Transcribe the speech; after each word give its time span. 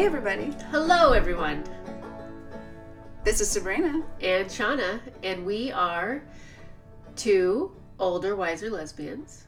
Hey, 0.00 0.06
everybody. 0.06 0.50
Hello, 0.70 1.12
everyone. 1.12 1.62
This 3.22 3.42
is 3.42 3.50
Sabrina. 3.50 4.02
And 4.22 4.46
Shawna, 4.46 4.98
and 5.22 5.44
we 5.44 5.70
are 5.72 6.22
two 7.16 7.76
older, 7.98 8.34
wiser 8.34 8.70
lesbians. 8.70 9.44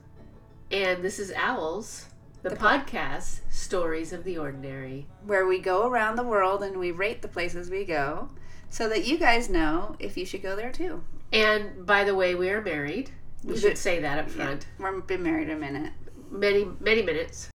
And 0.71 1.03
this 1.03 1.19
is 1.19 1.33
Owls, 1.35 2.05
the, 2.43 2.51
The 2.51 2.57
po- 2.57 2.67
podcast, 2.67 3.41
Stories 3.51 4.13
of 4.13 4.25
the 4.25 4.37
Ordinary. 4.37 5.07
where 5.25 5.47
we 5.47 5.59
go 5.59 5.87
around 5.89 6.17
the 6.17 6.23
world 6.23 6.63
and 6.63 6.77
we 6.77 6.91
rate 6.91 7.23
the 7.23 7.29
places 7.29 7.71
we 7.71 7.87
go 7.87 8.29
so 8.69 8.91
that 8.91 9.07
you 9.07 9.17
guys 9.17 9.49
know 9.49 9.97
if 10.01 10.19
you 10.19 10.27
should 10.27 10.43
go 10.43 10.55
there 10.55 10.71
too. 10.71 11.03
And 11.33 11.87
by 11.87 12.05
the 12.05 12.15
way, 12.15 12.35
we 12.35 12.51
are 12.51 12.61
married. 12.61 13.11
We 13.43 13.55
We 13.55 13.59
should 13.59 13.79
say 13.79 14.01
that 14.01 14.19
up 14.19 14.29
front. 14.29 14.67
We've 14.79 15.07
been 15.07 15.23
married 15.23 15.49
a 15.49 15.57
minute. 15.57 15.95
Many, 16.31 16.69
many 16.79 17.01
minutes. 17.01 17.49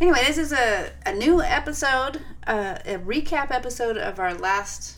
Anyway, 0.00 0.22
this 0.24 0.38
is 0.38 0.52
a, 0.52 0.92
a 1.06 1.12
new 1.12 1.42
episode, 1.42 2.20
uh, 2.46 2.78
a 2.84 2.98
recap 2.98 3.50
episode 3.50 3.96
of 3.96 4.20
our 4.20 4.32
last 4.32 4.96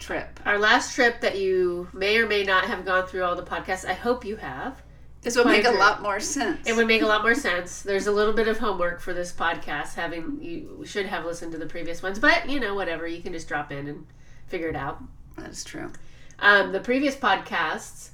trip. 0.00 0.40
Our 0.44 0.58
last 0.58 0.96
trip 0.96 1.20
that 1.20 1.38
you 1.38 1.88
may 1.92 2.18
or 2.18 2.26
may 2.26 2.42
not 2.42 2.64
have 2.64 2.84
gone 2.84 3.06
through 3.06 3.22
all 3.22 3.36
the 3.36 3.44
podcasts, 3.44 3.88
I 3.88 3.92
hope 3.92 4.24
you 4.24 4.36
have. 4.36 4.82
This 5.20 5.36
would 5.36 5.46
make 5.46 5.64
a 5.64 5.70
lot 5.70 6.02
more 6.02 6.18
sense. 6.18 6.68
It 6.68 6.74
would 6.74 6.88
make 6.88 7.02
a 7.02 7.06
lot 7.06 7.22
more 7.22 7.36
sense. 7.36 7.82
There's 7.82 8.08
a 8.08 8.12
little 8.12 8.32
bit 8.32 8.48
of 8.48 8.58
homework 8.58 9.00
for 9.00 9.14
this 9.14 9.32
podcast. 9.32 9.94
Having 9.94 10.40
you 10.42 10.82
should 10.84 11.06
have 11.06 11.24
listened 11.24 11.52
to 11.52 11.58
the 11.58 11.66
previous 11.66 12.02
ones, 12.02 12.18
but 12.18 12.50
you 12.50 12.58
know, 12.58 12.74
whatever. 12.74 13.06
You 13.06 13.22
can 13.22 13.32
just 13.32 13.46
drop 13.46 13.70
in 13.70 13.86
and 13.86 14.04
figure 14.48 14.68
it 14.68 14.74
out. 14.74 15.00
That's 15.36 15.62
true. 15.62 15.92
Um, 16.40 16.72
the 16.72 16.80
previous 16.80 17.14
podcasts 17.14 18.10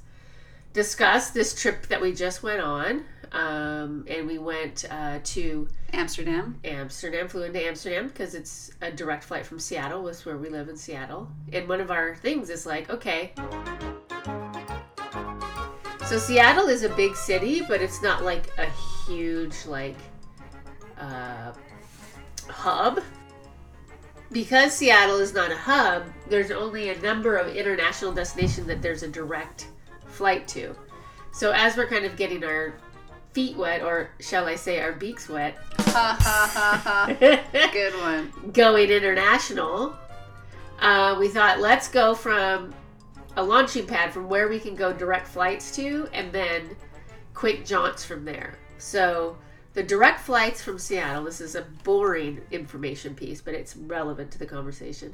discussed 0.71 1.33
this 1.33 1.59
trip 1.59 1.87
that 1.87 1.99
we 1.99 2.13
just 2.13 2.43
went 2.43 2.61
on, 2.61 3.05
um, 3.31 4.05
and 4.09 4.27
we 4.27 4.37
went 4.37 4.85
uh, 4.89 5.19
to 5.23 5.67
Amsterdam. 5.93 6.59
Amsterdam. 6.63 7.27
Flew 7.27 7.43
into 7.43 7.63
Amsterdam 7.63 8.07
because 8.07 8.35
it's 8.35 8.71
a 8.81 8.91
direct 8.91 9.23
flight 9.23 9.45
from 9.45 9.59
Seattle. 9.59 10.03
That's 10.03 10.25
where 10.25 10.37
we 10.37 10.49
live 10.49 10.69
in 10.69 10.77
Seattle. 10.77 11.29
And 11.53 11.67
one 11.67 11.81
of 11.81 11.91
our 11.91 12.15
things 12.15 12.49
is 12.49 12.65
like, 12.65 12.89
okay. 12.89 13.33
So 16.05 16.17
Seattle 16.17 16.67
is 16.67 16.83
a 16.83 16.89
big 16.89 17.15
city, 17.15 17.61
but 17.67 17.81
it's 17.81 18.01
not 18.01 18.23
like 18.23 18.49
a 18.57 18.67
huge 19.05 19.65
like 19.65 19.97
uh, 20.97 21.53
hub. 22.47 23.01
Because 24.31 24.73
Seattle 24.73 25.17
is 25.17 25.33
not 25.33 25.51
a 25.51 25.57
hub, 25.57 26.05
there's 26.27 26.51
only 26.51 26.89
a 26.89 26.99
number 27.01 27.35
of 27.37 27.55
international 27.55 28.11
destinations 28.11 28.67
that 28.67 28.81
there's 28.81 29.01
a 29.01 29.07
direct 29.07 29.67
flight 30.05 30.47
to. 30.49 30.75
So 31.31 31.51
as 31.51 31.77
we're 31.77 31.87
kind 31.87 32.05
of 32.05 32.15
getting 32.15 32.43
our 32.43 32.75
feet 33.33 33.55
wet, 33.57 33.81
or 33.81 34.09
shall 34.19 34.45
I 34.45 34.55
say 34.55 34.79
our 34.79 34.93
beaks 34.93 35.29
wet, 35.29 35.57
Ha 35.77 36.17
ha 36.19 36.51
ha 36.53 36.81
ha. 36.83 37.15
Good 37.73 37.93
one. 37.95 38.51
going 38.51 38.89
international, 38.89 39.95
uh, 40.79 41.15
we 41.19 41.27
thought 41.27 41.59
let's 41.59 41.87
go 41.87 42.13
from 42.13 42.73
a 43.35 43.43
launching 43.43 43.85
pad 43.85 44.13
from 44.13 44.29
where 44.29 44.47
we 44.47 44.59
can 44.59 44.75
go 44.75 44.93
direct 44.93 45.27
flights 45.27 45.75
to, 45.75 46.07
and 46.13 46.31
then 46.31 46.75
quick 47.33 47.65
jaunts 47.65 48.03
from 48.03 48.25
there. 48.25 48.57
So 48.77 49.37
the 49.73 49.83
direct 49.83 50.19
flights 50.21 50.61
from 50.61 50.77
Seattle. 50.77 51.23
This 51.23 51.41
is 51.41 51.55
a 51.55 51.61
boring 51.83 52.41
information 52.51 53.15
piece, 53.15 53.41
but 53.41 53.53
it's 53.53 53.75
relevant 53.75 54.31
to 54.31 54.39
the 54.39 54.45
conversation. 54.45 55.13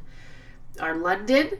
Are 0.79 0.95
London. 0.95 1.51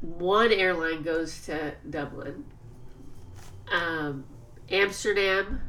One 0.00 0.50
airline 0.50 1.02
goes 1.02 1.44
to 1.46 1.74
Dublin, 1.88 2.44
um, 3.70 4.24
Amsterdam, 4.70 5.60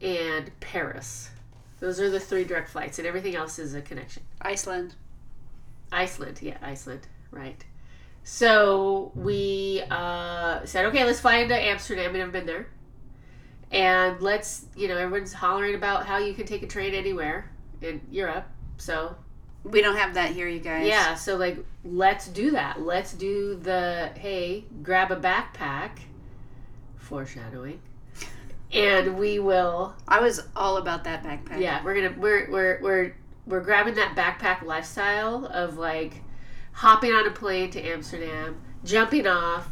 and 0.00 0.50
Paris. 0.60 1.30
Those 1.80 2.00
are 2.00 2.10
the 2.10 2.20
three 2.20 2.44
direct 2.44 2.68
flights, 2.70 2.98
and 2.98 3.06
everything 3.06 3.34
else 3.34 3.58
is 3.58 3.74
a 3.74 3.82
connection. 3.82 4.22
Iceland. 4.40 4.94
Iceland, 5.92 6.40
yeah, 6.42 6.56
Iceland, 6.62 7.06
right. 7.30 7.62
So 8.22 9.12
we 9.14 9.82
uh, 9.90 10.64
said, 10.64 10.86
okay, 10.86 11.04
let's 11.04 11.20
fly 11.20 11.36
into 11.36 11.54
Amsterdam. 11.54 12.12
We've 12.12 12.20
never 12.20 12.32
been 12.32 12.46
there. 12.46 12.66
And 13.70 14.20
let's, 14.20 14.66
you 14.76 14.88
know, 14.88 14.96
everyone's 14.96 15.32
hollering 15.32 15.74
about 15.74 16.06
how 16.06 16.18
you 16.18 16.32
can 16.32 16.46
take 16.46 16.62
a 16.62 16.66
train 16.66 16.94
anywhere 16.94 17.50
in 17.82 18.00
Europe. 18.10 18.46
So, 18.78 19.16
We 19.62 19.82
don't 19.82 19.96
have 19.96 20.14
that 20.14 20.30
here, 20.30 20.48
you 20.48 20.60
guys. 20.60 20.86
yeah, 20.86 21.14
so 21.16 21.36
like, 21.36 21.58
let's 21.84 22.28
do 22.28 22.52
that. 22.52 22.80
Let's 22.80 23.12
do 23.12 23.56
the, 23.56 24.10
hey, 24.16 24.64
grab 24.82 25.10
a 25.10 25.16
backpack, 25.16 25.98
foreshadowing, 26.96 27.80
and 28.72 29.18
we 29.18 29.38
will 29.38 29.94
I 30.08 30.20
was 30.20 30.40
all 30.56 30.76
about 30.76 31.04
that 31.04 31.22
backpack. 31.22 31.60
yeah 31.60 31.82
we're 31.84 31.94
gonna 31.94 32.14
we're 32.18 32.50
we're 32.50 32.80
we're 32.82 33.14
we're 33.46 33.60
grabbing 33.60 33.94
that 33.94 34.16
backpack 34.16 34.62
lifestyle 34.62 35.46
of 35.46 35.76
like 35.76 36.22
hopping 36.72 37.12
on 37.12 37.26
a 37.26 37.30
plane 37.30 37.70
to 37.70 37.80
amsterdam 37.82 38.60
jumping 38.84 39.26
off 39.26 39.68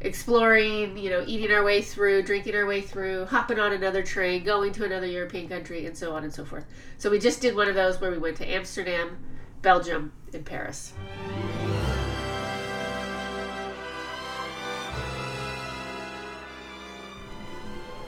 exploring 0.00 0.96
you 0.96 1.10
know 1.10 1.22
eating 1.26 1.50
our 1.52 1.62
way 1.62 1.82
through 1.82 2.22
drinking 2.22 2.54
our 2.54 2.66
way 2.66 2.80
through 2.80 3.26
hopping 3.26 3.58
on 3.58 3.72
another 3.72 4.02
train 4.02 4.42
going 4.42 4.72
to 4.72 4.84
another 4.84 5.06
european 5.06 5.48
country 5.48 5.84
and 5.86 5.96
so 5.96 6.14
on 6.14 6.24
and 6.24 6.32
so 6.32 6.44
forth 6.44 6.64
so 6.96 7.10
we 7.10 7.18
just 7.18 7.40
did 7.40 7.54
one 7.54 7.68
of 7.68 7.74
those 7.74 8.00
where 8.00 8.10
we 8.10 8.18
went 8.18 8.36
to 8.36 8.50
amsterdam 8.50 9.18
belgium 9.62 10.12
and 10.32 10.44
paris 10.44 10.94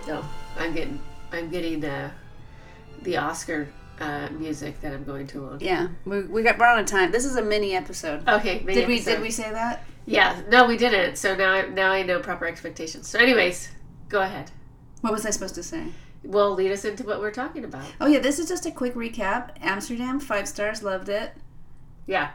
oh 0.09 0.29
i'm 0.59 0.75
getting 0.75 1.01
i'm 1.33 1.49
getting 1.51 1.85
uh, 1.85 2.11
the 3.03 3.17
oscar 3.17 3.69
uh, 4.01 4.29
music 4.33 4.81
that 4.81 4.93
i'm 4.93 5.05
going 5.05 5.27
to 5.27 5.39
along 5.41 5.61
Yeah. 5.61 5.89
We, 6.05 6.23
we 6.25 6.43
got 6.43 6.59
we're 6.59 6.67
on 6.67 6.81
a 6.81 6.85
time. 6.85 7.13
This 7.13 7.25
is 7.25 7.37
a 7.37 7.43
mini 7.43 7.75
episode. 7.75 8.27
okay 8.29 8.61
maybe 8.65 8.75
did 8.81 8.89
we 8.89 8.95
episode. 8.97 9.11
did 9.15 9.23
we 9.23 9.31
say 9.31 9.51
that? 9.51 9.85
yeah 10.07 10.41
no 10.51 10.67
we 10.67 10.77
didn't 10.77 11.17
so 11.17 11.35
now 11.37 11.53
I, 11.53 11.67
now 11.69 11.93
i 11.93 12.03
know 12.03 12.19
proper 12.19 12.47
expectations 12.47 13.07
so 13.09 13.19
anyways 13.21 13.69
go 14.09 14.21
ahead 14.21 14.51
What 15.03 15.13
was 15.13 15.25
I 15.25 15.31
supposed 15.31 15.55
to 15.57 15.63
say? 15.63 15.85
well 16.25 16.53
lead 16.55 16.73
us 16.73 16.85
into 16.85 17.05
what 17.05 17.21
we're 17.21 17.31
talking 17.31 17.65
about 17.65 17.85
Oh 18.01 18.07
yeah, 18.07 18.19
this 18.19 18.39
is 18.41 18.49
just 18.49 18.67
a 18.67 18.71
quick 18.73 18.95
recap. 18.95 19.51
Amsterdam, 19.61 20.19
five 20.21 20.49
stars, 20.49 20.83
loved 20.83 21.09
it. 21.09 21.33
yeah 22.07 22.31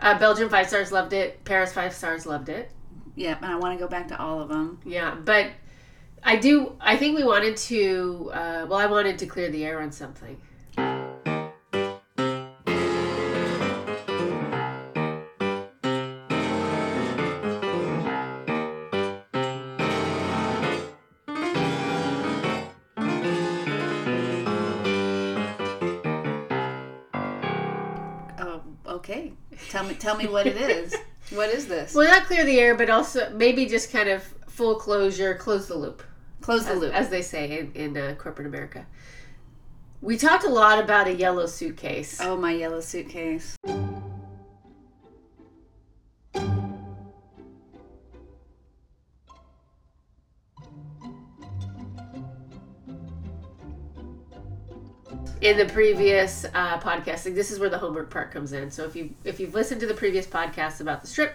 uh, 0.00 0.18
belgium 0.18 0.48
five 0.48 0.68
stars 0.68 0.90
loved 0.92 1.12
it 1.12 1.44
paris 1.44 1.72
five 1.72 1.92
stars 1.94 2.24
loved 2.26 2.48
it 2.48 2.70
Yep, 3.14 3.42
and 3.42 3.52
I 3.52 3.56
want 3.56 3.78
to 3.78 3.84
go 3.84 3.88
back 3.90 4.08
to 4.08 4.18
all 4.18 4.40
of 4.40 4.48
them. 4.48 4.80
yeah 4.86 5.14
but 5.14 5.48
i 6.24 6.36
do 6.36 6.76
i 6.80 6.96
think 6.96 7.16
we 7.16 7.24
wanted 7.24 7.56
to 7.56 8.30
uh, 8.34 8.66
well 8.68 8.78
i 8.78 8.86
wanted 8.86 9.18
to 9.18 9.26
clear 9.26 9.50
the 9.50 9.64
air 9.64 9.80
on 9.80 9.90
something 9.92 10.40
Oh, 28.38 28.62
okay. 28.86 29.32
Tell 29.68 29.84
me 29.84 29.94
tell 29.94 30.16
me 30.16 30.26
what 30.26 30.46
it 30.46 30.56
is. 30.56 30.94
what 31.30 31.48
is 31.50 31.66
this? 31.66 31.94
well 31.94 32.06
not 32.08 32.24
clear 32.26 32.44
the 32.44 32.58
air 32.58 32.74
but 32.76 32.90
also 32.90 33.30
maybe 33.34 33.64
just 33.66 33.90
kind 33.92 34.08
of 34.08 34.22
full 34.48 34.74
closure 34.74 35.34
close 35.34 35.66
the 35.66 35.74
loop 35.74 36.02
Close 36.42 36.64
the 36.64 36.72
as, 36.72 36.78
loop. 36.80 36.94
as 36.94 37.08
they 37.08 37.22
say 37.22 37.58
in, 37.60 37.72
in 37.74 37.96
uh, 37.96 38.14
corporate 38.18 38.46
america 38.46 38.86
we 40.00 40.16
talked 40.18 40.44
a 40.44 40.48
lot 40.48 40.82
about 40.82 41.06
a 41.06 41.14
yellow 41.14 41.46
suitcase 41.46 42.20
oh, 42.20 42.36
my 42.36 42.52
yellow 42.52 42.80
suitcase. 42.80 43.56
in 55.40 55.56
the 55.56 55.66
previous 55.66 56.44
uh, 56.54 56.78
podcast 56.78 57.24
like, 57.24 57.34
this 57.34 57.50
is 57.50 57.58
where 57.58 57.68
the 57.68 57.78
homework 57.78 58.10
part 58.10 58.30
comes 58.30 58.52
in 58.52 58.70
so 58.70 58.84
if 58.84 58.94
you 58.94 59.12
if 59.24 59.40
you've 59.40 59.54
listened 59.54 59.80
to 59.80 59.86
the 59.86 59.94
previous 59.94 60.26
podcast 60.26 60.80
about 60.80 61.00
the 61.00 61.06
strip 61.06 61.34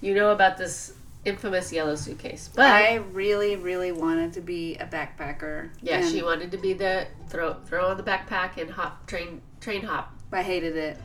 you 0.00 0.14
know 0.14 0.30
about 0.30 0.56
this 0.56 0.94
infamous 1.24 1.72
yellow 1.72 1.94
suitcase 1.94 2.50
but 2.54 2.66
I 2.66 2.96
really, 2.96 3.54
really 3.56 3.92
wanted 3.92 4.32
to 4.34 4.40
be 4.40 4.76
a 4.76 4.86
backpacker. 4.86 5.70
yeah 5.80 6.06
she 6.08 6.22
wanted 6.22 6.50
to 6.50 6.58
be 6.58 6.72
the 6.72 7.06
throw 7.28 7.54
throw 7.64 7.88
on 7.90 7.96
the 7.96 8.02
backpack 8.02 8.56
and 8.60 8.70
hop 8.70 9.06
train 9.06 9.40
train 9.60 9.82
hop 9.82 10.12
I 10.32 10.42
hated 10.42 10.76
it. 10.76 10.98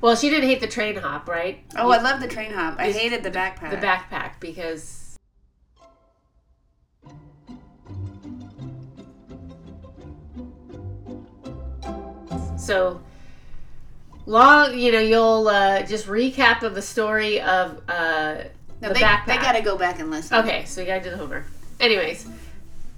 well 0.00 0.16
she 0.16 0.30
didn't 0.30 0.48
hate 0.48 0.60
the 0.60 0.66
train 0.66 0.96
hop 0.96 1.28
right 1.28 1.60
Oh, 1.76 1.90
I 1.90 2.02
love 2.02 2.20
the 2.20 2.26
train 2.28 2.52
hop. 2.52 2.76
I 2.78 2.90
hated 2.90 3.22
the 3.22 3.30
backpack. 3.30 3.70
the 3.70 3.76
backpack 3.76 4.40
because 4.40 4.98
so 12.56 13.00
long 14.26 14.78
you 14.78 14.92
know 14.92 15.00
you'll 15.00 15.48
uh, 15.48 15.82
just 15.82 16.06
recap 16.06 16.62
of 16.62 16.74
the 16.74 16.82
story 16.82 17.40
of 17.40 17.82
uh, 17.88 18.36
No, 18.82 18.88
the 18.88 18.94
they, 18.94 19.00
backpack. 19.00 19.26
they 19.26 19.36
got 19.36 19.52
to 19.52 19.62
go 19.62 19.78
back 19.78 20.00
and 20.00 20.10
listen. 20.10 20.38
Okay, 20.38 20.64
so 20.66 20.80
you 20.80 20.86
gotta 20.88 21.02
do 21.02 21.10
the 21.10 21.16
homework. 21.16 21.44
Anyways, 21.80 22.26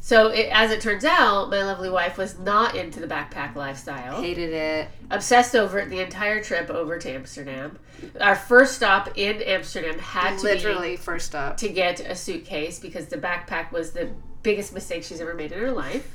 so 0.01 0.29
it, 0.29 0.49
as 0.51 0.71
it 0.71 0.81
turns 0.81 1.05
out, 1.05 1.49
my 1.49 1.63
lovely 1.63 1.89
wife 1.89 2.19
was 2.19 2.39
not 2.39 2.75
into 2.75 3.01
the 3.01 3.07
backpack 3.07 3.55
lifestyle. 3.55 4.21
Hated 4.21 4.53
it. 4.53 4.89
Obsessed 5.11 5.55
over 5.55 5.79
it 5.79 5.89
the 5.89 6.01
entire 6.01 6.43
trip 6.43 6.69
over 6.69 6.99
to 6.99 7.11
Amsterdam. 7.11 7.79
Our 8.21 8.35
first 8.35 8.75
stop 8.75 9.17
in 9.17 9.41
Amsterdam 9.43 9.99
had 9.99 10.37
to 10.39 10.45
be 10.45 10.53
Literally, 10.53 10.97
first 10.97 11.27
stop. 11.29 11.57
to 11.59 11.69
get 11.69 12.01
a 12.01 12.15
suitcase 12.15 12.79
because 12.79 13.07
the 13.07 13.17
backpack 13.17 13.73
was 13.73 13.93
the 13.93 14.11
biggest 14.43 14.75
mistake 14.75 15.05
she's 15.05 15.21
ever 15.21 15.33
made 15.33 15.53
in 15.53 15.59
her 15.59 15.71
life. 15.73 16.07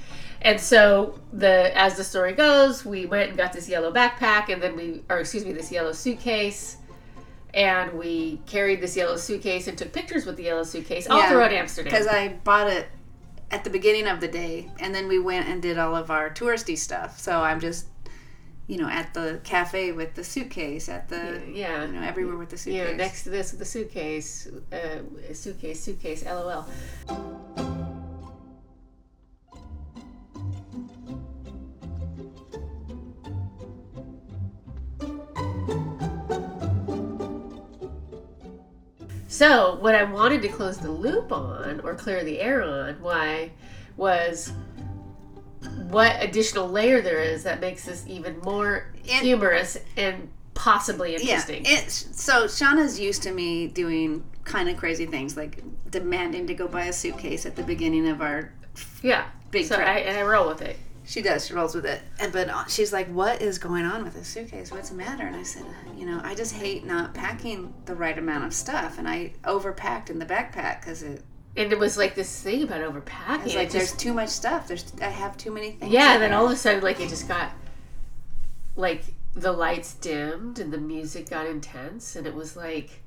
and 0.42 0.60
so 0.60 1.18
the 1.32 1.76
as 1.76 1.96
the 1.96 2.04
story 2.04 2.32
goes, 2.32 2.84
we 2.84 3.04
went 3.04 3.28
and 3.28 3.38
got 3.38 3.52
this 3.52 3.68
yellow 3.68 3.92
backpack 3.92 4.48
and 4.48 4.62
then 4.62 4.74
we 4.74 5.02
or 5.10 5.18
excuse 5.18 5.44
me, 5.44 5.52
this 5.52 5.70
yellow 5.70 5.92
suitcase. 5.92 6.78
And 7.54 7.92
we 7.92 8.40
carried 8.46 8.80
this 8.80 8.96
yellow 8.96 9.16
suitcase 9.16 9.68
and 9.68 9.78
took 9.78 9.92
pictures 9.92 10.26
with 10.26 10.36
the 10.36 10.42
yellow 10.42 10.64
suitcase 10.64 11.08
all 11.08 11.18
Yeah, 11.18 11.30
throughout 11.30 11.52
Amsterdam. 11.52 11.92
Because 11.92 12.08
I 12.08 12.28
bought 12.28 12.68
it 12.68 12.88
at 13.50 13.62
the 13.62 13.70
beginning 13.70 14.08
of 14.08 14.20
the 14.20 14.26
day, 14.26 14.68
and 14.80 14.92
then 14.92 15.06
we 15.06 15.20
went 15.20 15.48
and 15.48 15.62
did 15.62 15.78
all 15.78 15.94
of 15.94 16.10
our 16.10 16.30
touristy 16.30 16.76
stuff. 16.76 17.20
So 17.20 17.40
I'm 17.40 17.60
just, 17.60 17.86
you 18.66 18.76
know, 18.76 18.88
at 18.88 19.14
the 19.14 19.40
cafe 19.44 19.92
with 19.92 20.14
the 20.14 20.24
suitcase, 20.24 20.88
at 20.88 21.08
the, 21.08 21.40
yeah. 21.52 21.84
you 21.84 21.92
know, 21.92 22.02
everywhere 22.02 22.36
with 22.36 22.50
the 22.50 22.58
suitcase. 22.58 22.90
know, 22.90 22.96
next 22.96 23.22
to 23.22 23.30
this 23.30 23.52
with 23.52 23.60
the 23.60 23.64
suitcase, 23.64 24.48
uh, 24.72 25.32
suitcase, 25.32 25.80
suitcase, 25.80 26.24
lol. 26.24 26.66
So, 39.34 39.74
what 39.80 39.96
I 39.96 40.04
wanted 40.04 40.42
to 40.42 40.48
close 40.48 40.78
the 40.78 40.92
loop 40.92 41.32
on, 41.32 41.80
or 41.80 41.96
clear 41.96 42.22
the 42.22 42.40
air 42.40 42.62
on, 42.62 43.02
why, 43.02 43.50
was 43.96 44.52
what 45.90 46.14
additional 46.22 46.68
layer 46.68 47.00
there 47.00 47.18
is 47.18 47.42
that 47.42 47.60
makes 47.60 47.84
this 47.84 48.04
even 48.06 48.38
more 48.44 48.92
It- 49.04 49.22
humorous 49.22 49.76
and 49.96 50.28
possibly 50.54 51.14
yeah, 51.14 51.18
interesting. 51.18 51.64
it's 51.66 52.06
so 52.22 52.44
Shawna's 52.44 53.00
used 53.00 53.24
to 53.24 53.32
me 53.32 53.66
doing 53.66 54.22
kind 54.44 54.68
of 54.68 54.76
crazy 54.76 55.04
things, 55.04 55.36
like 55.36 55.64
demanding 55.90 56.46
to 56.46 56.54
go 56.54 56.68
buy 56.68 56.84
a 56.84 56.92
suitcase 56.92 57.44
at 57.44 57.56
the 57.56 57.64
beginning 57.64 58.06
of 58.08 58.20
our. 58.22 58.52
Yeah. 59.02 59.24
Big 59.50 59.66
so 59.66 59.74
trip. 59.74 59.88
I, 59.88 59.98
and 59.98 60.16
I 60.16 60.22
roll 60.22 60.46
with 60.46 60.62
it. 60.62 60.78
She 61.06 61.20
does. 61.20 61.46
She 61.46 61.54
rolls 61.54 61.74
with 61.74 61.84
it, 61.84 62.00
and 62.18 62.32
but 62.32 62.48
uh, 62.48 62.64
she's 62.66 62.92
like, 62.92 63.08
"What 63.08 63.42
is 63.42 63.58
going 63.58 63.84
on 63.84 64.04
with 64.04 64.14
this 64.14 64.26
suitcase? 64.26 64.70
What's 64.70 64.88
the 64.88 64.96
matter?" 64.96 65.26
And 65.26 65.36
I 65.36 65.42
said, 65.42 65.64
"You 65.96 66.06
know, 66.06 66.20
I 66.24 66.34
just 66.34 66.54
hate 66.54 66.84
not 66.84 67.12
packing 67.12 67.74
the 67.84 67.94
right 67.94 68.16
amount 68.16 68.44
of 68.44 68.54
stuff, 68.54 68.98
and 68.98 69.06
I 69.08 69.34
overpacked 69.44 70.08
in 70.10 70.18
the 70.18 70.26
backpack 70.26 70.80
because 70.80 71.02
it." 71.02 71.22
And 71.56 71.70
it 71.70 71.78
was 71.78 71.96
like 71.96 72.14
this 72.14 72.40
thing 72.42 72.62
about 72.62 72.80
overpacking. 72.80 73.46
It's 73.46 73.54
like 73.54 73.70
there's 73.70 73.92
too 73.92 74.12
much 74.12 74.30
stuff. 74.30 74.66
There's 74.66 74.92
I 75.00 75.10
have 75.10 75.36
too 75.36 75.52
many 75.52 75.72
things. 75.72 75.92
yeah, 75.92 76.14
and 76.14 76.22
then 76.22 76.32
all 76.32 76.46
of 76.46 76.52
a 76.52 76.56
sudden, 76.56 76.82
like 76.82 77.00
it 77.00 77.08
just 77.10 77.28
got 77.28 77.52
like 78.74 79.04
the 79.34 79.52
lights 79.52 79.94
dimmed 79.94 80.58
and 80.58 80.72
the 80.72 80.78
music 80.78 81.28
got 81.28 81.46
intense, 81.46 82.16
and 82.16 82.26
it 82.26 82.34
was 82.34 82.56
like 82.56 83.02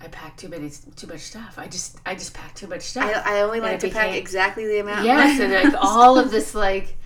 I 0.00 0.08
packed 0.08 0.38
too 0.40 0.48
many, 0.48 0.70
too 0.96 1.06
much 1.06 1.20
stuff. 1.20 1.54
I 1.58 1.66
just, 1.66 1.98
I 2.06 2.14
just 2.14 2.32
packed 2.32 2.58
too 2.58 2.68
much 2.68 2.82
stuff. 2.82 3.10
I, 3.24 3.38
I 3.38 3.40
only 3.42 3.60
like 3.60 3.80
to 3.80 3.88
pack 3.88 4.14
exactly 4.14 4.66
the 4.66 4.80
amount. 4.80 5.04
yes, 5.04 5.40
and 5.40 5.52
like 5.52 5.74
all 5.82 6.18
of 6.18 6.30
this 6.30 6.54
like 6.54 6.96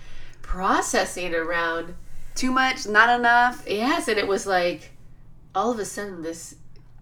processing 0.57 1.33
around. 1.33 1.95
too 2.35 2.51
much, 2.51 2.87
not 2.87 3.09
enough. 3.19 3.63
Yes, 3.67 4.07
and 4.07 4.17
it 4.17 4.27
was 4.27 4.45
like 4.45 4.91
all 5.55 5.71
of 5.71 5.79
a 5.79 5.85
sudden 5.85 6.21
this. 6.21 6.55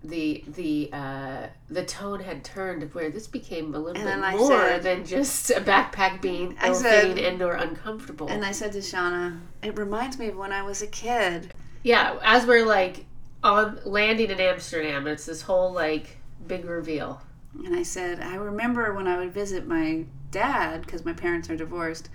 The 0.04 0.44
the 0.48 0.90
uh, 0.92 1.48
the 1.70 1.86
tone 1.86 2.22
had 2.22 2.44
turned 2.44 2.92
where 2.96 3.12
this 3.12 3.28
became 3.28 3.76
a 3.76 3.78
little 3.78 4.02
And 4.02 4.20
bit 4.24 4.40
more 4.40 4.50
said- 4.68 4.82
than 4.82 5.06
just 5.06 5.52
a 5.52 5.62
backpack 5.62 6.22
being 6.22 6.58
I 6.60 6.74
said- 6.74 7.20
and 7.20 7.40
or 7.40 7.54
uncomfortable. 7.54 8.28
And 8.28 8.44
I 8.44 8.52
said 8.52 8.72
to 8.72 8.80
Shawna, 8.80 9.40
"It 9.62 9.78
reminds 9.78 10.18
me 10.18 10.30
of 10.30 10.38
when 10.38 10.52
I 10.52 10.64
was 10.64 10.82
a 10.82 10.88
kid." 10.88 11.54
yeah, 11.84 12.18
as 12.24 12.48
we're 12.48 12.66
like 12.66 13.06
on 13.44 13.78
landing 13.86 14.32
in 14.32 14.40
Amsterdam, 14.40 15.06
it's 15.06 15.26
this 15.28 15.44
whole 15.44 15.72
like 15.72 16.18
big 16.48 16.66
reveal. 16.66 17.22
And 17.64 17.76
I 17.76 17.84
said, 17.84 18.22
I 18.22 18.36
remember 18.36 18.94
when 18.96 19.08
I 19.08 19.18
would 19.18 19.34
visit 19.34 19.68
my 19.68 20.06
dad 20.32 20.82
because 20.84 21.06
my 21.06 21.14
parents 21.14 21.48
are 21.52 21.56
divorced. 21.58 22.10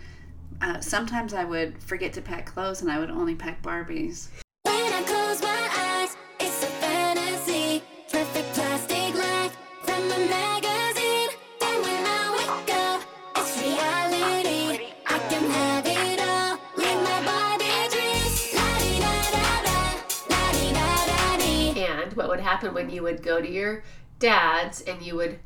Uh, 0.62 0.80
sometimes 0.80 1.34
I 1.34 1.44
would 1.44 1.82
forget 1.82 2.12
to 2.14 2.22
pack 2.22 2.46
clothes, 2.46 2.80
and 2.82 2.90
I 2.90 2.98
would 2.98 3.10
only 3.10 3.34
pack 3.34 3.62
Barbies. 3.62 4.28
When 4.62 4.92
I 4.92 5.02
close 5.02 5.42
my 5.42 5.68
eyes, 5.76 6.16
it's 6.40 6.62
a 6.62 6.66
fantasy. 6.66 7.82
Perfect 8.10 8.54
plastic 8.54 9.14
life 9.14 9.56
from 9.82 10.02
a 10.04 10.18
magazine. 10.30 11.28
Then 11.60 11.82
when 11.82 12.04
I 12.06 12.32
wake 12.36 12.74
up, 12.74 13.02
it's 13.36 13.62
reality. 13.62 14.94
I 15.06 15.18
can 15.28 15.50
have 15.50 15.86
it 15.86 16.20
all. 16.20 16.58
Live 16.76 17.02
my 17.02 17.24
Barbie 17.24 17.88
dreams. 17.90 18.54
La 18.54 18.78
di 18.78 18.98
da 18.98 19.14
da 19.36 19.62
da, 19.62 19.78
la 20.30 20.52
di 20.52 20.72
da 20.72 21.06
da 21.06 21.36
di. 21.36 21.80
And 21.80 22.12
what 22.14 22.28
would 22.28 22.40
happen 22.40 22.72
when 22.72 22.88
you 22.88 23.02
would 23.02 23.22
go 23.22 23.40
to 23.42 23.50
your 23.50 23.84
dad's 24.18 24.80
and 24.80 25.02
you 25.02 25.16
would 25.16 25.38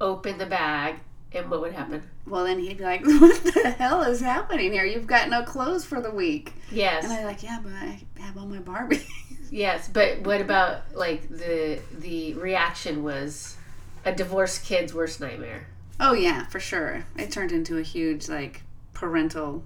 open 0.00 0.38
the 0.38 0.46
bag, 0.46 1.00
and 1.36 1.50
what 1.50 1.60
would 1.60 1.72
happen? 1.72 2.02
Well, 2.26 2.44
then 2.44 2.58
he'd 2.58 2.78
be 2.78 2.84
like, 2.84 3.00
"What 3.04 3.42
the 3.44 3.74
hell 3.78 4.02
is 4.02 4.20
happening 4.20 4.72
here? 4.72 4.84
You've 4.84 5.06
got 5.06 5.28
no 5.28 5.42
clothes 5.42 5.84
for 5.84 6.00
the 6.00 6.10
week." 6.10 6.52
Yes, 6.70 7.04
And 7.04 7.12
I'm 7.12 7.24
like, 7.24 7.42
"Yeah, 7.42 7.60
but 7.62 7.72
I 7.72 8.00
have 8.20 8.36
all 8.36 8.46
my 8.46 8.58
Barbies." 8.58 9.06
yes, 9.50 9.88
but 9.88 10.20
what 10.22 10.40
about 10.40 10.82
like 10.94 11.28
the 11.28 11.80
the 11.98 12.34
reaction 12.34 13.02
was 13.02 13.56
a 14.04 14.12
divorced 14.12 14.64
kid's 14.64 14.92
worst 14.94 15.20
nightmare. 15.20 15.66
oh 16.00 16.12
yeah, 16.14 16.46
for 16.46 16.60
sure. 16.60 17.04
It 17.16 17.30
turned 17.30 17.52
into 17.52 17.78
a 17.78 17.82
huge 17.82 18.28
like 18.28 18.62
parental. 18.92 19.62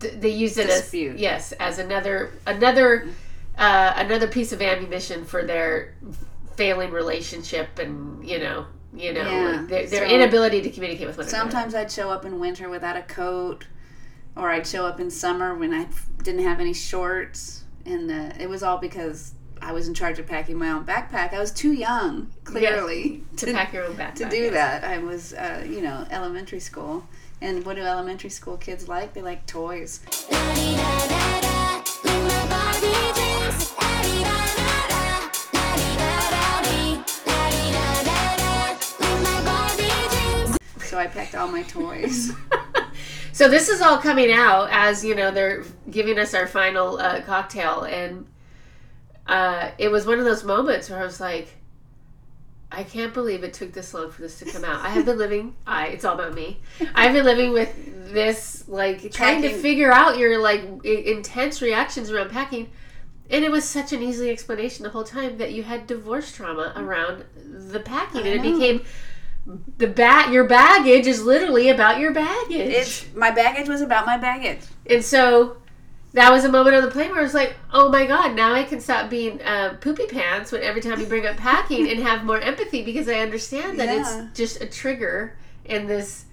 Th- 0.00 0.14
they 0.14 0.30
used 0.30 0.56
it 0.58 0.66
Dispute. 0.68 1.14
as 1.16 1.20
yes 1.20 1.52
as 1.52 1.78
another 1.78 2.30
another 2.46 3.06
uh, 3.58 3.92
another 3.96 4.26
piece 4.28 4.50
of 4.52 4.62
ammunition 4.62 5.24
for 5.24 5.44
their 5.44 5.94
failing 6.56 6.90
relationship 6.90 7.78
and 7.78 8.26
you 8.26 8.38
know 8.38 8.66
you 8.94 9.12
know 9.12 9.22
Yeah, 9.22 9.64
their, 9.68 9.86
their 9.86 10.08
so- 10.08 10.14
inability 10.14 10.62
to 10.62 10.70
communicate 10.70 11.06
with 11.06 11.16
one 11.16 11.26
another. 11.26 11.38
Sometimes 11.38 11.74
I'd 11.74 11.90
show 11.90 12.10
up 12.10 12.24
in 12.24 12.38
winter 12.38 12.68
without 12.68 12.96
a 12.96 13.02
coat, 13.02 13.66
or 14.36 14.50
I'd 14.50 14.66
show 14.66 14.86
up 14.86 15.00
in 15.00 15.10
summer 15.10 15.54
when 15.54 15.72
I 15.72 15.86
didn't 16.22 16.44
have 16.44 16.60
any 16.60 16.74
shorts, 16.74 17.64
and 17.84 18.10
uh, 18.10 18.32
it 18.38 18.48
was 18.48 18.62
all 18.62 18.78
because 18.78 19.34
I 19.60 19.72
was 19.72 19.88
in 19.88 19.94
charge 19.94 20.18
of 20.18 20.26
packing 20.26 20.58
my 20.58 20.70
own 20.70 20.84
backpack. 20.84 21.32
I 21.32 21.38
was 21.38 21.50
too 21.50 21.72
young, 21.72 22.30
clearly, 22.44 23.22
to 23.38 23.52
pack 23.52 23.72
your 23.72 23.84
own 23.84 23.94
backpack. 23.96 24.14
to 24.16 24.28
do 24.28 24.36
yes. 24.36 24.52
that. 24.52 24.84
I 24.84 24.98
was, 24.98 25.32
uh, 25.32 25.64
you 25.68 25.80
know, 25.80 26.06
elementary 26.10 26.60
school. 26.60 27.06
And 27.40 27.64
what 27.66 27.76
do 27.76 27.82
elementary 27.82 28.30
school 28.30 28.56
kids 28.56 28.88
like? 28.88 29.12
They 29.12 29.22
like 29.22 29.46
toys. 29.46 30.00
I 41.04 41.06
packed 41.08 41.34
all 41.34 41.48
my 41.48 41.62
toys. 41.62 42.32
so 43.32 43.48
this 43.48 43.68
is 43.68 43.82
all 43.82 43.98
coming 43.98 44.32
out 44.32 44.70
as 44.70 45.04
you 45.04 45.14
know 45.14 45.30
they're 45.30 45.64
giving 45.90 46.18
us 46.18 46.32
our 46.32 46.46
final 46.46 46.98
uh, 46.98 47.20
cocktail. 47.20 47.82
And 47.82 48.26
uh, 49.26 49.70
it 49.76 49.88
was 49.88 50.06
one 50.06 50.18
of 50.18 50.24
those 50.24 50.44
moments 50.44 50.90
where 50.90 50.98
i 50.98 51.04
was 51.04 51.18
like 51.18 51.48
i 52.70 52.82
can't 52.82 53.14
believe 53.14 53.42
it 53.42 53.54
took 53.54 53.72
this 53.72 53.94
long 53.94 54.10
for 54.10 54.20
this 54.20 54.38
to 54.38 54.44
come 54.44 54.64
out. 54.64 54.84
I 54.84 54.88
have 54.90 55.06
been 55.06 55.16
living 55.16 55.54
i 55.66 55.86
it's 55.86 56.04
all 56.04 56.14
about 56.14 56.34
me. 56.34 56.58
I've 56.94 57.12
been 57.12 57.24
living 57.24 57.52
with 57.52 58.12
this 58.12 58.66
like 58.68 59.12
trying 59.12 59.42
to 59.42 59.52
figure 59.52 59.92
out 59.92 60.18
your 60.18 60.40
like 60.40 60.62
I- 60.84 60.88
intense 60.88 61.62
reactions 61.62 62.10
around 62.10 62.30
packing. 62.30 62.70
And 63.30 63.44
it 63.44 63.50
was 63.50 63.64
such 63.64 63.92
an 63.92 64.02
easy 64.02 64.28
explanation 64.28 64.82
the 64.82 64.90
whole 64.90 65.04
time 65.04 65.38
that 65.38 65.52
you 65.52 65.62
had 65.62 65.86
divorce 65.86 66.32
trauma 66.32 66.72
around 66.76 67.24
the 67.36 67.80
packing 67.80 68.26
and 68.26 68.28
it 68.28 68.42
became 68.42 68.84
the 69.78 69.86
bat 69.86 70.32
your 70.32 70.44
baggage 70.44 71.06
is 71.06 71.22
literally 71.22 71.68
about 71.68 71.98
your 71.98 72.12
baggage 72.12 72.70
it's 72.70 73.04
my 73.14 73.30
baggage 73.30 73.68
was 73.68 73.82
about 73.82 74.06
my 74.06 74.16
baggage. 74.16 74.60
and 74.88 75.04
so 75.04 75.56
that 76.14 76.30
was 76.30 76.44
a 76.44 76.48
moment 76.48 76.76
on 76.76 76.82
the 76.82 76.90
plane 76.92 77.10
where 77.10 77.18
I 77.18 77.24
was 77.24 77.34
like, 77.34 77.56
oh 77.72 77.88
my 77.90 78.06
God, 78.06 78.36
now 78.36 78.54
I 78.54 78.62
can 78.62 78.78
stop 78.80 79.10
being 79.10 79.42
uh, 79.42 79.76
poopy 79.80 80.06
pants 80.06 80.52
when 80.52 80.62
every 80.62 80.80
time 80.80 81.00
you 81.00 81.06
bring 81.06 81.26
up 81.26 81.36
packing 81.36 81.90
and 81.90 81.98
have 82.04 82.24
more 82.24 82.38
empathy 82.38 82.84
because 82.84 83.08
I 83.08 83.14
understand 83.14 83.80
that 83.80 83.88
Yeah. 83.88 84.28
it's 84.28 84.38
just 84.38 84.62
a 84.62 84.66
trigger 84.66 85.36
in 85.64 85.88
this, 85.88 86.26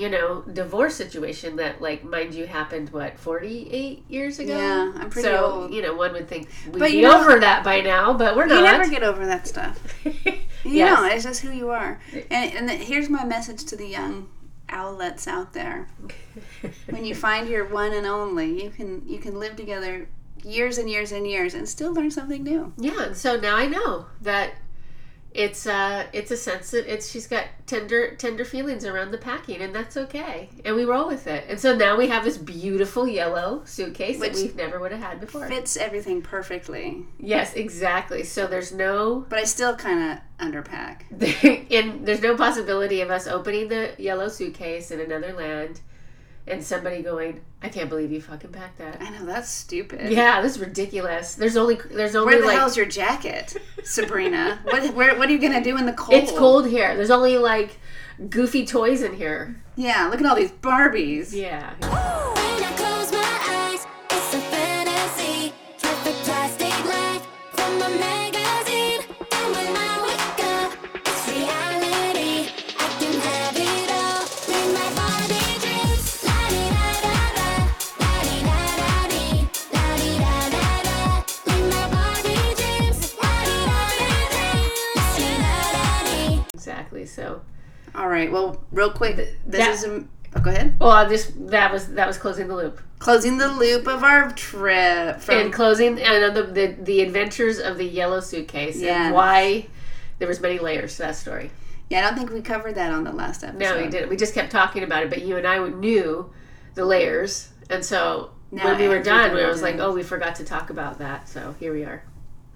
you 0.00 0.08
know, 0.08 0.42
divorce 0.52 0.94
situation 0.94 1.56
that, 1.56 1.80
like, 1.82 2.02
mind 2.04 2.34
you, 2.34 2.46
happened, 2.46 2.88
what, 2.90 3.18
48 3.18 4.04
years 4.08 4.38
ago? 4.38 4.56
Yeah, 4.56 4.92
I'm 4.96 5.10
pretty 5.10 5.28
so, 5.28 5.44
old. 5.44 5.74
you 5.74 5.82
know, 5.82 5.94
one 5.94 6.12
would 6.14 6.26
think 6.28 6.48
we'd 6.66 6.78
But 6.78 6.90
be 6.90 6.96
you 6.96 7.02
know- 7.02 7.20
over 7.20 7.38
that 7.38 7.62
by 7.64 7.80
now, 7.82 8.14
but 8.14 8.34
we're 8.36 8.46
not. 8.46 8.56
You 8.56 8.62
never 8.64 8.88
get 8.88 9.02
over 9.02 9.26
that 9.26 9.46
stuff. 9.46 9.78
You 10.62 10.72
Yes. 10.72 11.00
know, 11.00 11.06
it's 11.06 11.24
just 11.24 11.40
who 11.40 11.50
you 11.52 11.70
are. 11.70 11.98
And, 12.30 12.52
and 12.54 12.68
the, 12.68 12.74
here's 12.74 13.08
my 13.08 13.24
message 13.24 13.64
to 13.64 13.76
the 13.76 13.86
young 13.86 14.28
owlets 14.68 15.26
out 15.26 15.54
there. 15.54 15.88
When 16.90 17.06
you 17.06 17.14
find 17.14 17.48
your 17.48 17.64
one 17.66 17.92
and 17.94 18.06
only, 18.06 18.62
you 18.62 18.68
can 18.68 19.02
you 19.08 19.18
can 19.18 19.38
live 19.40 19.56
together 19.56 20.06
years 20.44 20.76
and 20.76 20.88
years 20.90 21.12
and 21.12 21.26
years 21.26 21.54
and 21.54 21.66
still 21.66 21.94
learn 21.94 22.10
something 22.10 22.42
new. 22.42 22.74
Yeah, 22.76 23.14
so 23.14 23.36
now 23.40 23.56
I 23.56 23.66
know 23.68 24.06
that 24.20 24.52
it's 25.32 25.66
uh 25.66 26.06
it's 26.12 26.30
a 26.30 26.36
sense 26.36 26.72
that 26.72 26.92
it's 26.92 27.08
she's 27.08 27.26
got 27.28 27.44
tender 27.66 28.16
tender 28.16 28.44
feelings 28.44 28.84
around 28.84 29.12
the 29.12 29.18
packing 29.18 29.60
and 29.60 29.72
that's 29.72 29.96
okay 29.96 30.48
and 30.64 30.74
we 30.74 30.84
roll 30.84 31.06
with 31.06 31.26
it. 31.26 31.44
And 31.48 31.60
so 31.60 31.74
now 31.76 31.96
we 31.96 32.08
have 32.08 32.24
this 32.24 32.36
beautiful 32.36 33.06
yellow 33.06 33.62
suitcase 33.64 34.18
Which- 34.18 34.32
that 34.32 34.42
we've 34.42 34.56
never 34.56 34.80
would 34.80 34.90
have 34.92 35.00
had 35.00 35.20
before. 35.20 35.46
Fits 35.46 35.76
everything 35.76 36.20
perfectly, 36.22 37.04
yes 37.18 37.54
exactly 37.54 38.24
so 38.24 38.46
there's 38.46 38.72
no 38.72 39.24
but 39.28 39.38
I 39.38 39.44
still 39.44 39.76
kind 39.76 40.12
of 40.12 40.18
underpack. 40.40 41.02
and 41.70 42.06
there's 42.06 42.22
no 42.22 42.36
possibility 42.36 43.00
of 43.00 43.10
us 43.10 43.26
opening 43.26 43.68
the 43.68 43.94
yellow 43.98 44.28
suitcase 44.28 44.90
in 44.90 45.00
another 45.00 45.32
land 45.32 45.80
and 46.50 46.62
somebody 46.64 47.02
going 47.02 47.40
i 47.62 47.68
can't 47.68 47.88
believe 47.88 48.10
you 48.12 48.20
fucking 48.20 48.50
packed 48.50 48.78
that 48.78 49.00
I 49.00 49.10
know 49.10 49.24
that's 49.26 49.48
stupid. 49.50 50.10
yeah 50.12 50.40
this 50.42 50.52
is 50.56 50.60
ridiculous 50.60 51.34
there's 51.34 51.56
only 51.56 51.76
there's 51.90 52.14
only 52.16 52.32
Where 52.34 52.40
the 52.40 52.46
like 52.48 52.58
hell's 52.58 52.76
your 52.76 52.86
jacket, 52.86 53.56
Sabrina? 53.84 54.58
what 54.64 54.94
where, 54.94 55.16
what 55.18 55.28
are 55.28 55.32
you 55.32 55.38
gonna 55.38 55.62
do 55.62 55.76
in 55.76 55.86
the 55.86 55.92
cold? 55.92 56.22
it's 56.22 56.32
cold 56.32 56.66
here 56.68 56.96
there's 56.96 57.10
only 57.10 57.38
like 57.38 57.78
goofy 58.28 58.66
toys 58.66 59.02
in 59.02 59.14
here 59.14 59.62
Yeah, 59.76 60.08
look 60.10 60.20
at 60.20 60.26
all 60.26 60.36
these 60.36 60.50
Barbies. 60.52 61.32
yeah 61.32 61.74
so 87.10 87.42
All 87.94 88.08
right. 88.08 88.30
Well, 88.30 88.62
real 88.72 88.90
quick, 88.92 89.16
this 89.16 89.34
that- 89.46 89.70
is 89.74 89.84
a. 89.84 90.04
Oh, 90.36 90.40
go 90.40 90.50
ahead. 90.50 90.76
well 90.78 90.92
I 90.92 91.08
just 91.08 91.48
that 91.48 91.72
was 91.72 91.88
that 91.94 92.06
was 92.06 92.16
closing 92.16 92.46
the 92.46 92.54
loop 92.54 92.80
Closing 93.00 93.38
the 93.38 93.48
loop 93.48 93.88
of 93.88 94.04
our 94.04 94.30
trip 94.32 95.20
from 95.20 95.34
and 95.38 95.52
closing 95.52 95.98
and 96.00 96.36
the, 96.36 96.42
the 96.44 96.76
the 96.80 97.00
adventures 97.00 97.58
of 97.58 97.78
the 97.78 97.84
yellow 97.84 98.20
suitcase 98.20 98.76
Yeah. 98.80 99.06
and 99.06 99.14
why 99.14 99.66
there 100.20 100.28
was 100.28 100.38
many 100.40 100.60
layers 100.60 100.92
to 100.96 101.02
that 101.02 101.16
story 101.16 101.50
Yeah, 101.88 101.98
I 101.98 102.02
don't 102.02 102.16
think 102.16 102.30
we 102.30 102.42
covered 102.42 102.76
that 102.76 102.92
on 102.92 103.02
the 103.02 103.10
last 103.12 103.42
episode. 103.42 103.58
No, 103.58 103.82
we 103.82 103.88
didn't. 103.90 104.08
We 104.08 104.16
just 104.16 104.32
kept 104.34 104.52
talking 104.52 104.84
about 104.84 105.02
it, 105.02 105.10
but 105.10 105.22
you 105.22 105.36
and 105.36 105.44
I 105.46 105.66
knew 105.68 106.30
the 106.74 106.84
layers, 106.84 107.48
and 107.68 107.84
so 107.84 108.30
Now 108.52 108.66
when 108.66 108.78
we 108.78 108.86
were 108.86 109.02
done, 109.02 109.22
everybody 109.30 109.46
I 109.46 109.48
was 109.48 109.62
like, 109.62 109.80
"Oh, 109.80 109.92
we 109.92 110.04
forgot 110.04 110.36
to 110.36 110.44
talk 110.44 110.70
about 110.70 110.98
that." 110.98 111.28
So 111.28 111.56
here 111.58 111.72
we 111.72 111.82
are. 111.82 112.04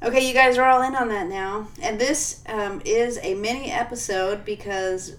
Okay, 0.05 0.29
you 0.29 0.35
guys 0.35 0.59
are 0.59 0.69
all 0.69 0.83
in 0.83 0.95
on 0.95 1.09
that 1.09 1.29
now. 1.29 1.69
And 1.81 1.99
this 1.99 2.43
um, 2.47 2.83
is 2.85 3.19
a 3.23 3.35
mini 3.35 3.71
episode 3.71 4.45
because 4.45 5.17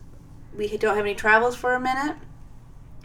we 0.55 0.67
don't 0.77 0.95
have 0.95 1.05
any 1.05 1.15
travels 1.15 1.55
for 1.55 1.73
a 1.73 1.79
minute. 1.79 2.15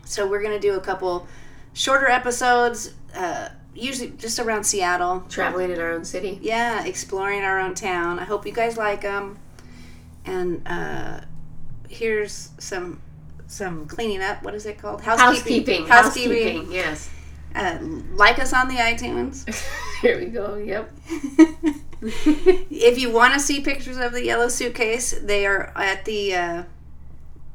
So 0.05 0.29
we're 0.29 0.43
going 0.43 0.53
to 0.53 0.61
do 0.61 0.77
a 0.77 0.81
couple 0.81 1.27
shorter 1.73 2.09
episodes, 2.09 2.93
uh, 3.15 3.49
usually 3.75 4.11
just 4.11 4.39
around 4.39 4.65
Seattle. 4.65 5.25
Traveling 5.31 5.71
in 5.71 5.81
our 5.81 5.93
own 5.93 6.05
city. 6.05 6.39
Yeah, 6.43 6.85
exploring 6.85 7.43
our 7.43 7.59
own 7.59 7.75
town. 7.75 8.19
I 8.19 8.25
hope 8.25 8.45
you 8.45 8.53
guys 8.53 8.77
like 8.77 9.01
them. 9.01 9.39
And 10.27 10.63
uh, 10.67 11.21
here's 11.89 12.51
some 12.59 13.01
some 13.47 13.87
cleaning 13.87 14.21
up. 14.21 14.43
What 14.43 14.55
is 14.55 14.67
it 14.67 14.79
called? 14.79 15.01
Housekeeping. 15.01 15.87
Housekeeping. 15.87 16.71
Yes. 16.71 17.09
Uh, 17.55 17.79
like 18.15 18.39
us 18.39 18.53
on 18.53 18.69
the 18.69 18.77
iTunes. 18.77 19.45
here 20.03 20.19
we 20.19 20.27
go. 20.27 20.55
Yep. 20.57 20.91
if 22.03 22.99
you 22.99 23.11
want 23.11 23.35
to 23.35 23.41
see 23.41 23.61
pictures 23.61 23.97
of 23.97 24.13
the 24.13 24.25
yellow 24.25 24.49
suitcase, 24.49 25.19
they 25.23 25.47
are 25.47 25.73
at 25.77 26.05
the 26.05 26.35
uh, 26.35 26.63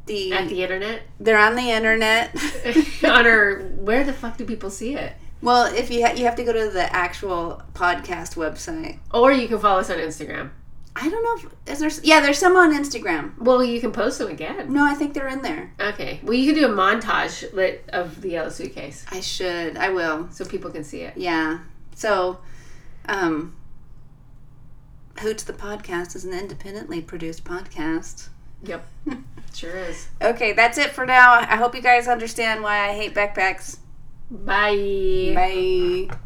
the, 0.06 0.34
At 0.34 0.50
the 0.50 0.62
internet. 0.62 1.02
they're 1.20 1.38
on 1.40 1.56
the 1.56 1.72
internet. 1.72 2.36
On 3.04 3.25
our. 3.25 3.62
Where 3.78 4.04
the 4.04 4.14
fuck 4.14 4.38
do 4.38 4.46
people 4.46 4.70
see 4.70 4.96
it? 4.96 5.14
well, 5.42 5.66
if 5.74 5.90
you 5.92 6.06
ha- 6.06 6.14
you 6.14 6.25
have 6.25 6.36
to 6.36 6.44
go 6.44 6.54
to 6.54 6.70
the 6.70 6.94
actual 6.96 7.62
podcast 7.74 8.36
website. 8.36 9.00
Or 9.12 9.32
you 9.32 9.48
can 9.48 9.60
follow 9.60 9.80
us 9.80 9.90
on 9.90 9.98
Instagram. 9.98 10.52
I 10.96 11.10
don't 11.10 11.24
know 11.24 11.50
if 11.50 11.72
is 11.74 11.80
there. 11.80 12.06
Yeah, 12.06 12.22
there's 12.22 12.38
some 12.38 12.56
on 12.56 12.74
Instagram. 12.74 13.38
Well, 13.38 13.64
you 13.64 13.82
can 13.82 13.92
post 13.92 14.18
them 14.20 14.30
again. 14.30 14.72
No, 14.72 14.86
I 14.86 14.94
think 14.94 15.14
they're 15.14 15.28
in 15.28 15.42
there. 15.42 15.74
Okay. 15.80 16.22
Well, 16.24 16.34
you 16.34 16.54
can 16.54 16.62
do 16.62 16.72
a 16.72 16.75
montage 16.75 17.52
lit 17.54 17.84
of 17.90 18.22
the 18.22 18.30
yellow 18.30 18.50
suitcase 18.50 19.06
I 19.12 19.20
should. 19.20 19.78
I 19.78 19.90
will. 19.90 20.30
so 20.32 20.46
people 20.46 20.72
can 20.72 20.84
see 20.84 21.02
it. 21.02 21.18
Yeah. 21.18 21.60
So, 21.96 22.40
um, 23.08 23.56
Hoots 25.20 25.44
the 25.44 25.54
podcast 25.54 26.16
is 26.16 26.25
an 26.25 26.34
independently 26.34 27.02
produced 27.02 27.44
podcast. 27.44 28.30
Yep. 28.64 28.88
Sure 29.56 29.78
is. 29.78 30.10
Okay, 30.22 30.52
that's 30.52 30.78
it 30.78 30.90
for 30.90 31.06
now. 31.06 31.32
I 31.36 31.56
hope 31.56 31.75
you 31.75 31.82
guys 31.82 32.10
understand 32.10 32.62
why 32.62 32.90
I 32.90 32.94
hate 32.94 33.14
backpacks. 33.16 33.78
Bye. 34.30 35.32
Bye. 36.10 36.18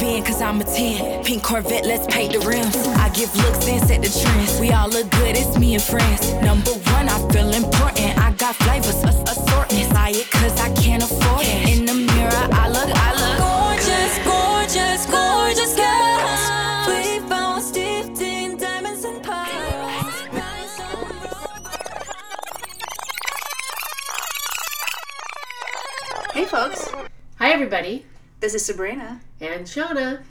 Cause 0.00 0.40
I'm 0.40 0.58
a 0.62 0.64
10. 0.64 1.24
Pink 1.24 1.42
Corvette, 1.42 1.84
let's 1.84 2.06
paint 2.06 2.32
the 2.32 2.40
rims. 2.40 2.74
I 2.96 3.10
give 3.10 3.36
looks 3.36 3.68
and 3.68 3.86
set 3.86 4.00
the 4.00 4.08
trends. 4.08 4.58
We 4.58 4.72
all 4.72 4.88
look 4.88 5.10
good, 5.10 5.36
it's 5.36 5.58
me 5.58 5.74
and 5.74 5.82
friends. 5.82 6.32
Number 6.42 6.70
one, 6.70 7.06
I 7.06 7.18
feel 7.28 7.50
important. 7.52 8.16
I 8.18 8.32
got 8.32 8.56
flavors, 8.56 8.96
a- 9.04 9.22
assortment. 9.30 9.92
Buy 9.92 10.12
it 10.16 10.30
cause 10.30 10.58
I 10.58 10.72
can't 10.80 11.02
afford 11.02 11.42
it. 11.44 11.76
In 11.76 11.84
the 11.84 11.92
mirror, 11.92 12.48
I 12.52 12.59
This 28.40 28.54
is 28.54 28.64
Sabrina, 28.64 29.20
And 29.40 29.66
Shawna. 29.66 30.22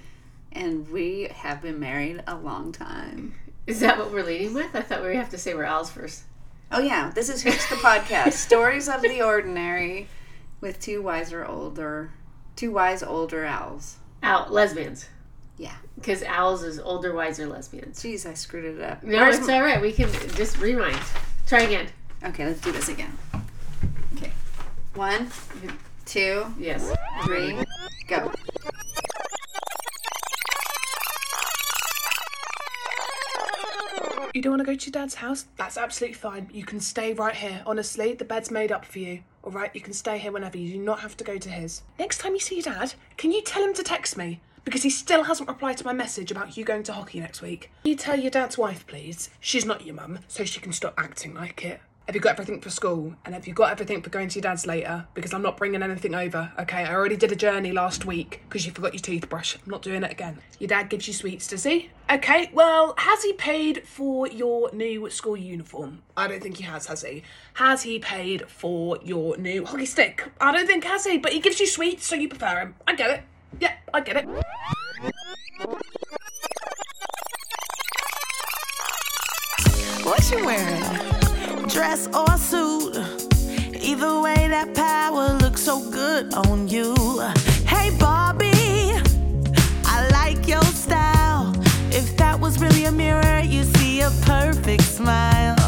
and 0.51 0.89
we 0.89 1.29
have 1.33 1.61
been 1.61 1.79
married 1.79 2.23
a 2.27 2.35
long 2.35 2.71
time. 2.71 3.33
Is 3.67 3.81
that 3.81 3.99
what 3.99 4.11
we're 4.11 4.23
leading 4.23 4.53
with? 4.55 4.75
I 4.75 4.81
thought 4.81 5.03
we 5.03 5.15
have 5.15 5.29
to 5.29 5.37
say 5.37 5.53
we're 5.53 5.63
owls 5.65 5.91
first. 5.91 6.23
Oh, 6.71 6.79
yeah, 6.79 7.11
this 7.13 7.29
is 7.29 7.43
Hoots 7.43 7.69
the 7.69 7.75
Podcast 7.75 8.33
Stories 8.47 8.89
of 8.89 9.01
the 9.01 9.21
Ordinary 9.21 10.07
with 10.61 10.79
two 10.79 11.01
wiser, 11.03 11.45
older, 11.45 12.11
two 12.55 12.71
wise, 12.71 13.03
older 13.03 13.45
owls. 13.45 13.97
Owl 14.23 14.47
lesbians. 14.49 15.07
Yeah. 15.57 15.75
Because 15.95 16.23
owls 16.23 16.63
is 16.63 16.79
older, 16.79 17.13
wiser 17.13 17.45
lesbians. 17.47 17.99
Jeez, 18.01 18.25
I 18.27 18.33
screwed 18.33 18.65
it 18.65 18.81
up. 18.81 19.03
No, 19.03 19.17
Where's 19.19 19.37
it's 19.37 19.49
m- 19.49 19.55
all 19.55 19.61
right. 19.61 19.81
We 19.81 19.91
can 19.91 20.09
just 20.35 20.57
rewind. 20.57 20.99
Try 21.47 21.61
again. 21.61 21.87
Okay, 22.23 22.45
let's 22.45 22.61
do 22.61 22.71
this 22.71 22.89
again. 22.89 23.15
Okay. 24.17 24.31
One, 24.95 25.29
two, 26.05 26.45
Yes. 26.59 26.91
three, 27.23 27.55
You 34.39 34.43
don't 34.43 34.53
want 34.53 34.61
to 34.61 34.71
go 34.71 34.77
to 34.77 34.85
your 34.85 34.91
dad's 34.93 35.15
house? 35.15 35.47
That's 35.57 35.75
absolutely 35.75 36.13
fine. 36.13 36.49
You 36.53 36.63
can 36.63 36.79
stay 36.79 37.11
right 37.11 37.35
here. 37.35 37.61
Honestly, 37.65 38.13
the 38.13 38.23
bed's 38.23 38.49
made 38.49 38.71
up 38.71 38.85
for 38.85 38.99
you. 38.99 39.19
All 39.43 39.51
right, 39.51 39.69
you 39.75 39.81
can 39.81 39.91
stay 39.91 40.17
here 40.17 40.31
whenever. 40.31 40.57
You 40.57 40.71
do 40.75 40.79
not 40.79 41.01
have 41.01 41.17
to 41.17 41.25
go 41.25 41.37
to 41.37 41.49
his. 41.49 41.81
Next 41.99 42.19
time 42.19 42.35
you 42.35 42.39
see 42.39 42.55
your 42.55 42.63
dad, 42.63 42.93
can 43.17 43.33
you 43.33 43.41
tell 43.41 43.61
him 43.61 43.73
to 43.73 43.83
text 43.83 44.15
me? 44.15 44.39
Because 44.63 44.83
he 44.83 44.89
still 44.91 45.23
hasn't 45.23 45.49
replied 45.49 45.75
to 45.79 45.85
my 45.85 45.91
message 45.91 46.31
about 46.31 46.55
you 46.55 46.63
going 46.63 46.83
to 46.83 46.93
hockey 46.93 47.19
next 47.19 47.41
week. 47.41 47.69
Can 47.83 47.89
you 47.91 47.97
tell 47.97 48.17
your 48.17 48.31
dad's 48.31 48.57
wife, 48.57 48.87
please? 48.87 49.29
She's 49.41 49.65
not 49.65 49.85
your 49.85 49.95
mum, 49.95 50.19
so 50.29 50.45
she 50.45 50.61
can 50.61 50.71
stop 50.71 50.93
acting 50.97 51.33
like 51.33 51.65
it. 51.65 51.81
Have 52.09 52.15
you 52.15 52.21
got 52.21 52.31
everything 52.31 52.59
for 52.59 52.71
school? 52.71 53.13
And 53.23 53.35
have 53.35 53.45
you 53.45 53.53
got 53.53 53.71
everything 53.71 54.01
for 54.01 54.09
going 54.09 54.29
to 54.29 54.35
your 54.39 54.41
dad's 54.41 54.65
later? 54.65 55.05
Because 55.13 55.31
I'm 55.31 55.43
not 55.43 55.57
bringing 55.57 55.83
anything 55.83 56.15
over, 56.15 56.51
okay? 56.57 56.83
I 56.83 56.95
already 56.95 57.15
did 57.15 57.31
a 57.31 57.35
journey 57.35 57.71
last 57.71 58.03
week 58.03 58.41
because 58.49 58.65
you 58.65 58.71
forgot 58.71 58.95
your 58.95 59.01
toothbrush. 59.01 59.57
I'm 59.63 59.69
not 59.69 59.83
doing 59.83 60.01
it 60.01 60.11
again. 60.11 60.39
Your 60.57 60.69
dad 60.69 60.89
gives 60.89 61.07
you 61.07 61.13
sweets, 61.13 61.45
does 61.45 61.65
he? 61.65 61.91
Okay, 62.09 62.49
well, 62.51 62.95
has 62.97 63.21
he 63.21 63.33
paid 63.33 63.83
for 63.85 64.27
your 64.27 64.71
new 64.73 65.07
school 65.11 65.37
uniform? 65.37 66.01
I 66.17 66.27
don't 66.27 66.41
think 66.41 66.57
he 66.57 66.63
has, 66.63 66.87
has 66.87 67.03
he? 67.03 67.21
Has 67.53 67.83
he 67.83 67.99
paid 67.99 68.49
for 68.49 68.97
your 69.03 69.37
new 69.37 69.63
hockey 69.63 69.85
stick? 69.85 70.27
I 70.41 70.51
don't 70.51 70.65
think 70.65 70.85
has 70.85 71.05
he, 71.05 71.19
but 71.19 71.31
he 71.31 71.39
gives 71.39 71.59
you 71.59 71.67
sweets, 71.67 72.07
so 72.07 72.15
you 72.15 72.27
prefer 72.27 72.59
him. 72.59 72.75
I 72.87 72.95
get 72.95 73.11
it. 73.11 73.23
Yeah, 73.59 73.73
I 73.93 74.01
get 74.01 74.15
it. 74.15 74.25
What 80.03 80.31
you 80.31 80.43
wearing? 80.43 80.98
Dress 81.69 82.07
or 82.15 82.37
suit? 82.37 82.97
Either 83.79 84.21
way, 84.21 84.47
that 84.47 84.73
power 84.73 85.33
looks 85.37 85.61
so 85.61 85.79
good 85.91 86.33
on 86.33 86.67
you. 86.67 86.95
Hey, 87.67 87.95
Barbie, 87.99 88.93
I 89.85 90.09
like 90.11 90.47
your 90.47 90.63
style. 90.63 91.53
If 91.91 92.17
that 92.17 92.39
was 92.39 92.59
really 92.59 92.85
a 92.85 92.91
mirror, 92.91 93.41
you 93.41 93.63
see 93.63 94.01
a 94.01 94.09
perfect 94.25 94.81
smile. 94.81 95.58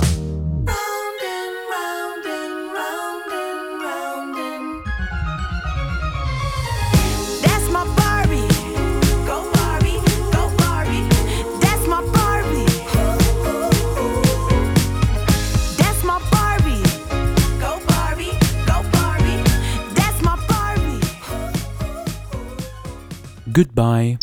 Goodbye. 23.52 24.18